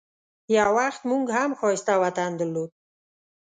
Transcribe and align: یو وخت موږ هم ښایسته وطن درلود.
یو 0.57 0.69
وخت 0.77 1.01
موږ 1.09 1.25
هم 1.37 1.51
ښایسته 1.59 1.93
وطن 2.03 2.31
درلود. 2.39 2.71